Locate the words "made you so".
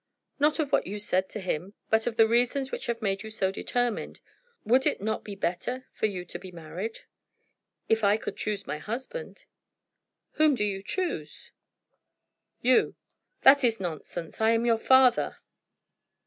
3.03-3.51